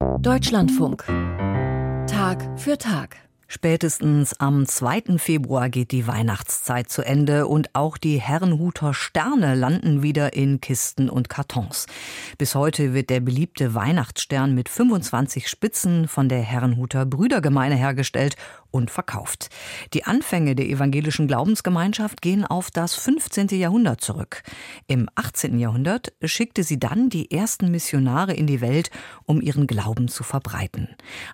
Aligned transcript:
Deutschlandfunk. 0.00 1.04
Tag 2.06 2.58
für 2.58 2.78
Tag. 2.78 3.16
Spätestens 3.48 4.38
am 4.38 4.64
2. 4.64 5.18
Februar 5.18 5.68
geht 5.68 5.90
die 5.90 6.06
Weihnachtszeit 6.06 6.88
zu 6.88 7.02
Ende 7.02 7.46
und 7.48 7.74
auch 7.74 7.98
die 7.98 8.18
Herrenhuter 8.20 8.94
Sterne 8.94 9.54
landen 9.54 10.02
wieder 10.02 10.32
in 10.32 10.60
Kisten 10.60 11.10
und 11.10 11.28
Kartons. 11.28 11.86
Bis 12.38 12.54
heute 12.54 12.94
wird 12.94 13.10
der 13.10 13.20
beliebte 13.20 13.74
Weihnachtsstern 13.74 14.54
mit 14.54 14.68
25 14.68 15.48
Spitzen 15.48 16.08
von 16.08 16.28
der 16.28 16.40
Herrenhuter 16.40 17.04
Brüdergemeine 17.04 17.74
hergestellt 17.74 18.36
und 18.70 18.90
verkauft. 18.90 19.48
Die 19.92 20.04
Anfänge 20.04 20.54
der 20.54 20.66
evangelischen 20.66 21.26
Glaubensgemeinschaft 21.26 22.22
gehen 22.22 22.44
auf 22.44 22.70
das 22.70 22.94
15. 22.94 23.48
Jahrhundert 23.48 24.00
zurück. 24.00 24.42
Im 24.86 25.08
18. 25.14 25.58
Jahrhundert 25.58 26.12
schickte 26.22 26.62
sie 26.62 26.78
dann 26.78 27.10
die 27.10 27.30
ersten 27.30 27.70
Missionare 27.70 28.34
in 28.34 28.46
die 28.46 28.60
Welt, 28.60 28.90
um 29.24 29.40
ihren 29.40 29.66
Glauben 29.66 30.08
zu 30.08 30.22
verbreiten. 30.22 30.88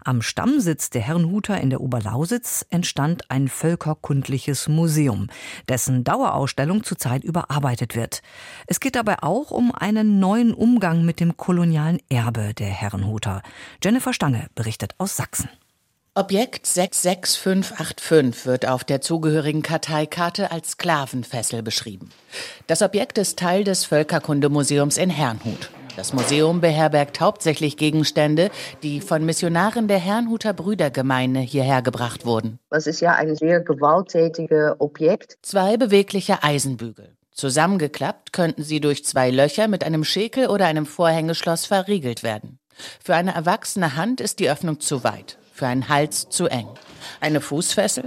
Am 0.04 0.22
Stammsitz 0.22 0.90
der 0.90 1.02
Herrenhuter 1.02 1.60
in 1.60 1.70
der 1.70 1.80
Oberlausitz 1.80 2.64
entstand 2.70 3.30
ein 3.30 3.48
völkerkundliches 3.48 4.68
Museum, 4.68 5.28
dessen 5.68 6.04
Dauerausstellung 6.04 6.84
zurzeit 6.84 7.24
überarbeitet 7.24 7.96
wird. 7.96 8.22
Es 8.66 8.80
geht 8.80 8.96
dabei 8.96 9.22
auch 9.22 9.50
um 9.50 9.72
einen 9.72 10.18
neuen 10.18 10.54
Umgang 10.54 11.04
mit 11.04 11.20
dem 11.20 11.36
kolonialen 11.36 11.98
Erbe 12.08 12.54
der 12.54 12.68
Herrenhuter. 12.68 13.42
Jennifer 13.82 14.12
Stange 14.12 14.48
berichtet 14.54 14.94
aus 14.98 15.16
Sachsen. 15.16 15.48
Objekt 16.18 16.66
66585 16.66 18.46
wird 18.46 18.66
auf 18.66 18.84
der 18.84 19.02
zugehörigen 19.02 19.60
Karteikarte 19.60 20.50
als 20.50 20.70
Sklavenfessel 20.70 21.62
beschrieben. 21.62 22.08
Das 22.66 22.80
Objekt 22.80 23.18
ist 23.18 23.38
Teil 23.38 23.64
des 23.64 23.84
Völkerkundemuseums 23.84 24.96
in 24.96 25.10
Herrnhut. 25.10 25.70
Das 25.94 26.14
Museum 26.14 26.62
beherbergt 26.62 27.20
hauptsächlich 27.20 27.76
Gegenstände, 27.76 28.50
die 28.82 29.02
von 29.02 29.26
Missionaren 29.26 29.88
der 29.88 29.98
Herrnhuter 29.98 30.54
Brüdergemeine 30.54 31.40
hierher 31.40 31.82
gebracht 31.82 32.24
wurden. 32.24 32.60
Das 32.70 32.86
ist 32.86 33.00
ja 33.00 33.14
ein 33.14 33.36
sehr 33.36 33.60
gewalttätiges 33.60 34.72
Objekt. 34.78 35.36
Zwei 35.42 35.76
bewegliche 35.76 36.42
Eisenbügel. 36.42 37.14
Zusammengeklappt 37.32 38.32
könnten 38.32 38.62
sie 38.62 38.80
durch 38.80 39.04
zwei 39.04 39.30
Löcher 39.30 39.68
mit 39.68 39.84
einem 39.84 40.02
Schäkel 40.02 40.46
oder 40.46 40.64
einem 40.64 40.86
Vorhängeschloss 40.86 41.66
verriegelt 41.66 42.22
werden. 42.22 42.58
Für 43.04 43.14
eine 43.14 43.34
erwachsene 43.34 43.96
Hand 43.96 44.22
ist 44.22 44.38
die 44.38 44.48
Öffnung 44.48 44.80
zu 44.80 45.04
weit 45.04 45.36
für 45.56 45.66
einen 45.66 45.88
Hals 45.88 46.28
zu 46.28 46.46
eng. 46.46 46.68
Eine 47.20 47.40
Fußfessel? 47.40 48.04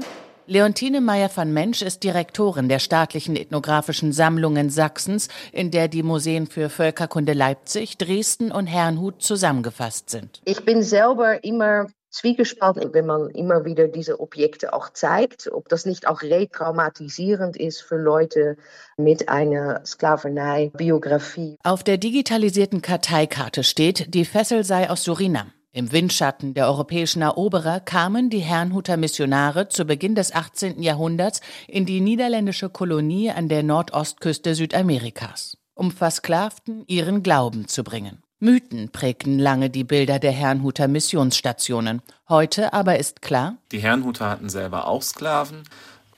Leontine 0.49 0.99
Meyer 0.99 1.29
van 1.33 1.53
Mensch 1.53 1.83
ist 1.83 2.03
Direktorin 2.03 2.69
der 2.69 2.79
staatlichen 2.79 3.35
ethnografischen 3.35 4.11
Sammlungen 4.11 4.71
Sachsens, 4.71 5.27
in 5.51 5.69
der 5.69 5.87
die 5.87 6.01
Museen 6.01 6.47
für 6.47 6.69
Völkerkunde 6.69 7.33
Leipzig, 7.33 7.99
Dresden 7.99 8.51
und 8.51 8.65
Herrnhut 8.65 9.21
zusammengefasst 9.21 10.09
sind. 10.09 10.41
Ich 10.45 10.65
bin 10.65 10.81
selber 10.81 11.43
immer 11.43 11.85
zwiegespalten, 12.09 12.93
wenn 12.93 13.05
man 13.05 13.29
immer 13.29 13.65
wieder 13.65 13.87
diese 13.87 14.19
Objekte 14.19 14.73
auch 14.73 14.89
zeigt, 14.89 15.51
ob 15.51 15.69
das 15.69 15.85
nicht 15.85 16.07
auch 16.07 16.23
retraumatisierend 16.23 17.55
ist 17.55 17.81
für 17.81 17.97
Leute 17.97 18.57
mit 18.97 19.29
einer 19.29 19.85
Sklaverei-Biografie. 19.85 21.57
Auf 21.63 21.83
der 21.83 21.97
digitalisierten 21.97 22.81
Karteikarte 22.81 23.63
steht, 23.63 24.15
die 24.15 24.25
Fessel 24.25 24.63
sei 24.63 24.89
aus 24.89 25.03
Surinam. 25.03 25.51
Im 25.71 25.91
Windschatten 25.91 26.55
der 26.55 26.65
europäischen 26.65 27.21
Eroberer 27.21 27.79
kamen 27.79 28.31
die 28.31 28.39
Herrnhuter 28.39 28.97
Missionare 28.97 29.69
zu 29.69 29.85
Beginn 29.85 30.15
des 30.15 30.33
18. 30.33 30.81
Jahrhunderts 30.81 31.41
in 31.67 31.85
die 31.85 32.01
niederländische 32.01 32.69
Kolonie 32.69 33.29
an 33.29 33.49
der 33.49 33.61
Nordostküste 33.61 34.55
Südamerikas, 34.55 35.57
um 35.75 35.91
Versklavten 35.91 36.85
ihren 36.87 37.21
Glauben 37.21 37.67
zu 37.67 37.83
bringen. 37.83 38.23
Mythen 38.39 38.89
prägten 38.89 39.37
lange 39.37 39.69
die 39.69 39.83
Bilder 39.83 40.17
der 40.17 40.31
Herrnhuter 40.31 40.87
Missionsstationen. 40.87 42.01
Heute 42.27 42.73
aber 42.73 42.97
ist 42.97 43.21
klar, 43.21 43.57
die 43.71 43.79
Herrnhuter 43.79 44.27
hatten 44.27 44.49
selber 44.49 44.87
auch 44.87 45.03
Sklaven. 45.03 45.65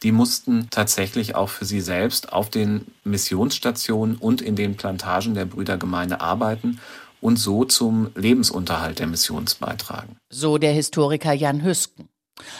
Die 0.01 0.13
mussten 0.13 0.69
tatsächlich 0.69 1.35
auch 1.35 1.49
für 1.49 1.65
sie 1.65 1.81
selbst 1.81 2.31
auf 2.31 2.49
den 2.49 2.87
Missionsstationen 3.03 4.15
und 4.15 4.41
in 4.41 4.55
den 4.55 4.77
Plantagen 4.77 5.33
der 5.33 5.45
Brüdergemeinde 5.45 6.21
arbeiten 6.21 6.79
und 7.21 7.37
so 7.37 7.63
zum 7.63 8.11
Lebensunterhalt 8.15 8.99
der 8.99 9.07
Missions 9.07 9.55
beitragen. 9.55 10.17
So 10.29 10.57
der 10.57 10.73
Historiker 10.73 11.33
Jan 11.33 11.63
Hüsken. 11.63 12.09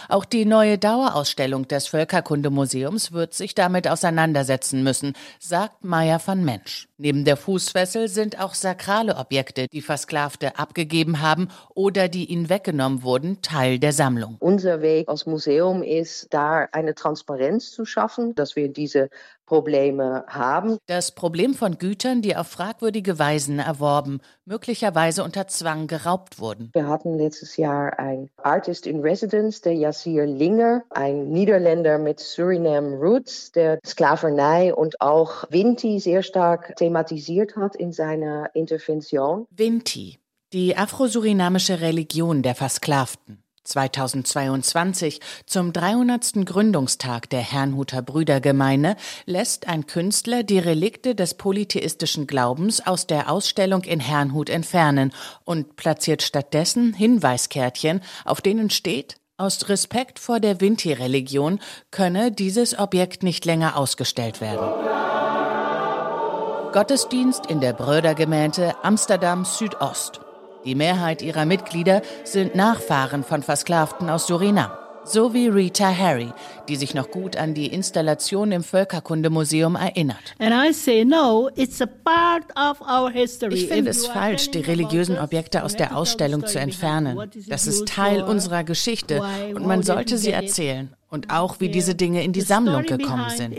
Auch 0.10 0.26
die 0.26 0.46
neue 0.46 0.78
Dauerausstellung 0.78 1.68
des 1.68 1.88
Völkerkundemuseums 1.88 3.12
wird 3.12 3.34
sich 3.34 3.56
damit 3.56 3.88
auseinandersetzen 3.88 4.84
müssen, 4.84 5.14
sagt 5.40 5.84
Meier 5.84 6.22
van 6.24 6.44
Mensch. 6.44 6.88
Neben 6.98 7.26
der 7.26 7.38
Fußfessel 7.38 8.08
sind 8.08 8.40
auch 8.40 8.54
sakrale 8.54 9.18
Objekte, 9.18 9.68
die 9.72 9.82
Versklavte 9.82 10.60
abgegeben 10.60 11.22
haben 11.22 11.48
oder 11.74 12.08
die 12.08 12.26
ihnen 12.26 12.50
weggenommen 12.50 13.04
wurden, 13.04 13.42
Teil 13.42 13.80
der 13.80 13.94
Sammlung. 13.94 14.38
Unser 14.40 14.82
Weg 14.82 15.10
als 15.10 15.26
Museum 15.26 15.84
ist, 15.84 16.28
da 16.32 16.68
eine 16.72 16.94
Transparenz 16.94 17.72
zu 17.72 17.86
schaffen, 17.86 18.36
dass 18.36 18.56
wir 18.56 18.70
diese 18.70 19.10
Probleme 19.52 20.24
haben. 20.30 20.78
Das 20.86 21.12
Problem 21.12 21.54
von 21.54 21.78
Gütern, 21.78 22.22
die 22.22 22.38
auf 22.38 22.48
fragwürdige 22.48 23.20
Weisen 23.20 23.60
erworben, 23.60 24.22
möglicherweise 24.46 25.26
unter 25.26 25.46
Zwang 25.48 25.88
geraubt 25.88 26.40
wurden. 26.40 26.70
Wir 26.72 26.88
hatten 26.88 27.18
letztes 27.18 27.58
Jahr 27.58 28.00
ein 28.00 28.30
Artist 28.38 28.88
in 28.88 29.02
Residence, 29.02 29.60
der 29.60 29.74
Yassir 29.74 30.26
Linger, 30.26 30.86
ein 30.90 31.28
Niederländer 31.32 31.98
mit 31.98 32.22
Suriname 32.22 32.96
Roots, 32.96 33.52
der 33.52 33.80
Sklaverei 33.86 34.74
und 34.74 35.02
auch 35.02 35.44
Vinti 35.50 36.00
sehr 36.00 36.24
stark 36.24 36.78
thematisiert 36.78 37.58
hat 37.58 37.76
in 37.76 37.92
seiner 37.92 38.56
Intervention. 38.56 39.48
Vinti, 39.50 40.18
die 40.54 40.78
afrosurinamische 40.78 41.82
Religion 41.82 42.42
der 42.42 42.56
Versklavten. 42.56 43.41
2022 43.64 45.20
zum 45.46 45.74
300. 45.74 46.46
Gründungstag 46.46 47.30
der 47.30 47.42
Herrnhuter 47.42 48.02
Brüdergemeine 48.02 48.96
lässt 49.26 49.68
ein 49.68 49.88
Künstler 49.88 50.44
die 50.44 50.60
Relikte 50.60 51.16
des 51.16 51.36
polytheistischen 51.36 52.28
Glaubens 52.28 52.86
aus 52.86 53.08
der 53.08 53.32
Ausstellung 53.32 53.84
in 53.84 54.00
Herrnhut 54.00 54.50
entfernen 54.50 55.14
und 55.44 55.76
platziert 55.76 56.22
stattdessen 56.22 56.94
Hinweiskärtchen, 56.94 58.02
auf 58.26 58.42
denen 58.42 58.70
steht, 58.70 59.18
aus 59.38 59.70
Respekt 59.70 60.20
vor 60.20 60.40
der 60.40 60.62
Vinti-Religion 60.62 61.60
könne 61.90 62.32
dieses 62.32 62.78
Objekt 62.78 63.24
nicht 63.24 63.44
länger 63.44 63.76
ausgestellt 63.76 64.40
werden. 64.40 64.68
Gottesdienst 66.72 67.48
in 67.48 67.60
der 67.60 67.74
Brödergemeinde 67.74 68.76
Amsterdam 68.84 69.44
Südost. 69.44 70.22
Die 70.66 70.76
Mehrheit 70.76 71.22
ihrer 71.22 71.46
Mitglieder 71.46 72.02
sind 72.24 72.56
Nachfahren 72.56 73.24
von 73.24 73.42
Versklavten 73.44 74.10
aus 74.10 74.28
Surinam. 74.28 74.72
So 75.04 75.34
wie 75.34 75.48
Rita 75.48 75.90
Harry, 75.90 76.32
die 76.68 76.76
sich 76.76 76.94
noch 76.94 77.10
gut 77.10 77.36
an 77.36 77.56
die 77.56 77.68
Installation 77.68 78.52
im 78.52 78.64
Völkerkundemuseum 78.64 79.76
erinnert. 79.76 80.36
Ich 83.50 83.68
finde 83.68 83.90
es 83.90 84.06
falsch, 84.06 84.52
die 84.52 84.60
religiösen 84.60 85.18
Objekte 85.18 85.64
aus 85.64 85.76
der 85.76 85.98
Ausstellung 85.98 86.46
zu 86.46 86.60
entfernen. 86.60 87.32
Das 87.48 87.66
ist 87.66 87.88
Teil 87.88 88.22
unserer 88.22 88.64
Geschichte 88.64 89.24
und 89.56 89.66
man 89.66 89.82
sollte 89.82 90.20
sie 90.20 90.32
erzählen 90.32 90.96
und 91.12 91.30
auch 91.30 91.60
wie 91.60 91.70
diese 91.70 91.94
Dinge 91.94 92.24
in 92.24 92.32
die 92.32 92.42
Sammlung 92.42 92.84
gekommen 92.84 93.30
sind. 93.30 93.54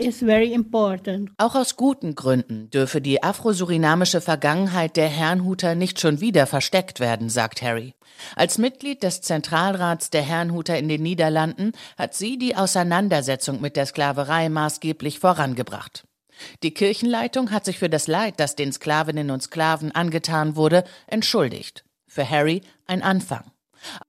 Auch 1.37 1.55
aus 1.55 1.77
guten 1.77 2.15
Gründen 2.15 2.69
dürfe 2.71 2.99
die 2.99 3.23
afrosurinamische 3.23 4.21
Vergangenheit 4.21 4.97
der 4.97 5.07
Herrnhuter 5.07 5.75
nicht 5.75 5.99
schon 5.99 6.19
wieder 6.19 6.47
versteckt 6.47 6.99
werden, 6.99 7.29
sagt 7.29 7.61
Harry. 7.61 7.93
Als 8.35 8.57
Mitglied 8.57 9.03
des 9.03 9.21
Zentralrats 9.21 10.09
der 10.09 10.23
Herrnhuter 10.23 10.77
in 10.77 10.89
den 10.89 11.03
Niederlanden 11.03 11.73
hat 11.97 12.15
sie 12.15 12.37
die 12.37 12.55
Auseinandersetzung 12.55 13.61
mit 13.61 13.75
der 13.75 13.85
Sklaverei 13.85 14.49
maßgeblich 14.49 15.19
vorangebracht. 15.19 16.03
Die 16.63 16.73
Kirchenleitung 16.73 17.51
hat 17.51 17.65
sich 17.65 17.77
für 17.77 17.89
das 17.89 18.07
Leid, 18.07 18.39
das 18.39 18.55
den 18.55 18.73
Sklavinnen 18.73 19.29
und 19.29 19.43
Sklaven 19.43 19.91
angetan 19.91 20.55
wurde, 20.55 20.83
entschuldigt. 21.05 21.85
Für 22.07 22.27
Harry 22.27 22.61
ein 22.87 23.03
Anfang. 23.03 23.52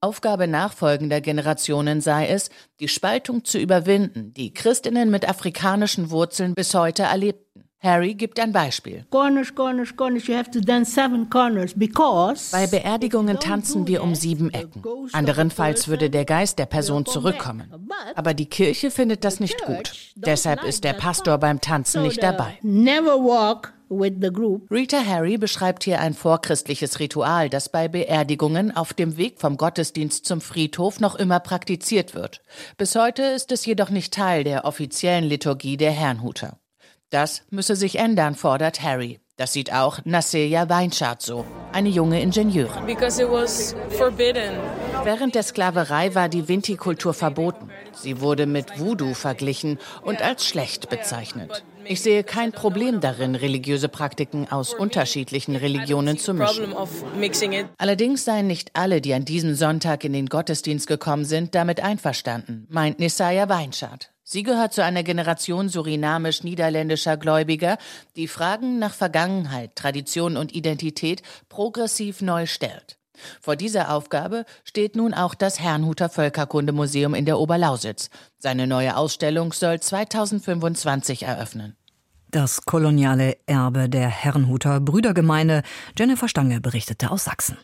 Aufgabe 0.00 0.49
nachfolgender 0.49 1.21
Generationen 1.21 2.00
sei 2.00 2.29
es, 2.29 2.50
die 2.81 2.88
Spaltung 2.88 3.44
zu 3.44 3.59
überwinden, 3.59 4.32
die 4.35 4.53
Christinnen 4.53 5.11
mit 5.11 5.29
afrikanischen 5.29 6.11
Wurzeln 6.11 6.55
bis 6.55 6.75
heute 6.75 7.05
erlebten. 7.05 7.44
Harry 7.85 8.15
gibt 8.15 8.41
ein 8.41 8.50
Beispiel. 8.50 9.05
Bei 12.50 12.67
Beerdigungen 12.67 13.38
tanzen 13.38 13.87
wir 13.87 14.03
um 14.03 14.15
sieben 14.15 14.49
Ecken. 14.55 14.82
Anderenfalls 15.12 15.87
würde 15.87 16.09
der 16.09 16.25
Geist 16.25 16.59
der 16.59 16.65
Person 16.65 17.05
zurückkommen. 17.05 17.71
Aber 18.15 18.32
die 18.32 18.47
Kirche 18.47 18.91
findet 18.91 19.23
das 19.23 19.38
nicht 19.38 19.62
gut. 19.67 19.93
Deshalb 20.17 20.65
ist 20.65 20.82
der 20.85 20.94
Pastor 20.94 21.37
beim 21.37 21.61
Tanzen 21.61 22.03
nicht 22.03 22.23
dabei. 22.23 22.59
Rita 24.70 25.05
Harry 25.05 25.38
beschreibt 25.38 25.85
hier 25.85 26.00
ein 26.00 26.14
vorchristliches 26.14 27.00
Ritual, 27.00 27.49
das 27.49 27.69
bei 27.69 27.88
Beerdigungen 27.88 28.75
auf 28.75 28.93
dem 28.93 29.17
Weg 29.17 29.41
vom 29.41 29.56
Gottesdienst 29.56 30.25
zum 30.26 30.41
Friedhof 30.41 31.00
noch 31.00 31.14
immer 31.14 31.41
praktiziert 31.41 32.14
wird. 32.14 32.43
Bis 32.76 32.94
heute 32.96 33.23
ist 33.23 33.52
es 33.52 33.67
jedoch 33.67 33.91
nicht 33.91 34.12
Teil 34.12 34.44
der 34.44 34.64
offiziellen 34.64 35.25
Liturgie 35.25 35.76
der 35.76 35.93
Herrnhuter. 35.93 36.58
Das 37.11 37.43
müsse 37.50 37.76
sich 37.76 37.99
ändern, 37.99 38.35
fordert 38.35 38.82
Harry. 38.82 39.20
Das 39.37 39.52
sieht 39.52 39.73
auch 39.73 39.99
Nasseja 40.05 40.69
Weinschardt 40.69 41.23
so, 41.23 41.44
eine 41.73 41.88
junge 41.88 42.20
Ingenieurin. 42.20 42.87
Während 45.05 45.35
der 45.35 45.43
Sklaverei 45.43 46.15
war 46.15 46.31
die 46.31 46.49
Vinti-Kultur 46.49 47.12
verboten. 47.12 47.69
Sie 47.93 48.23
wurde 48.23 48.47
mit 48.47 48.81
Voodoo 48.81 49.12
verglichen 49.12 49.79
und 50.01 50.23
als 50.23 50.47
schlecht 50.47 50.89
bezeichnet. 50.89 51.62
Ich 51.85 52.01
sehe 52.01 52.25
kein 52.25 52.53
Problem 52.53 53.01
darin, 53.01 53.35
religiöse 53.35 53.91
Praktiken 53.91 54.51
aus 54.51 54.73
unterschiedlichen 54.73 55.56
Religionen 55.56 56.17
zu 56.17 56.33
mischen. 56.33 56.75
Allerdings 57.77 58.25
seien 58.25 58.47
nicht 58.47 58.71
alle, 58.73 59.03
die 59.03 59.12
an 59.12 59.27
diesem 59.27 59.55
Sonntag 59.55 60.05
in 60.05 60.15
den 60.15 60.31
Gottesdienst 60.31 60.87
gekommen 60.87 61.27
sind, 61.27 61.55
damit 61.55 61.81
einverstanden, 61.81 62.67
meint 62.71 62.99
Nisaya 62.99 63.50
Weinschardt. 63.50 64.11
Sie 64.23 64.43
gehört 64.43 64.73
zu 64.73 64.83
einer 64.83 65.03
Generation 65.03 65.69
surinamisch-niederländischer 65.69 67.19
Gläubiger, 67.19 67.77
die 68.17 68.27
Fragen 68.27 68.79
nach 68.79 68.95
Vergangenheit, 68.95 69.77
Tradition 69.77 70.39
und 70.39 70.55
Identität 70.55 71.23
progressiv 71.50 72.23
neu 72.23 72.47
stellt. 72.47 72.97
Vor 73.40 73.56
dieser 73.56 73.90
Aufgabe 73.93 74.44
steht 74.64 74.96
nun 74.96 75.14
auch 75.14 75.34
das 75.34 75.61
Herrnhuter 75.61 76.08
Völkerkundemuseum 76.08 77.14
in 77.14 77.25
der 77.25 77.38
Oberlausitz. 77.38 78.11
Seine 78.38 78.66
neue 78.66 78.96
Ausstellung 78.96 79.52
soll 79.52 79.81
2025 79.81 81.25
eröffnen. 81.25 81.76
Das 82.31 82.62
koloniale 82.64 83.37
Erbe 83.46 83.88
der 83.88 84.08
Herrnhuter 84.08 84.81
Brüdergemeinde. 84.81 85.62
Jennifer 85.96 86.28
Stange 86.28 86.61
berichtete 86.61 87.11
aus 87.11 87.25
Sachsen. 87.25 87.58